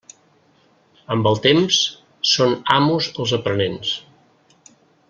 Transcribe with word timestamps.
Amb 1.15 1.29
el 1.31 1.37
temps, 1.43 1.77
són 2.31 2.57
amos 2.79 3.13
els 3.21 3.39
aprenents. 3.41 3.97